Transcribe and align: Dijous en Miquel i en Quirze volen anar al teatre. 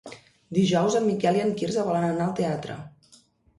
Dijous 0.57 0.97
en 0.99 1.05
Miquel 1.09 1.37
i 1.41 1.45
en 1.45 1.53
Quirze 1.61 1.85
volen 1.91 2.09
anar 2.09 2.27
al 2.29 2.35
teatre. 2.43 2.81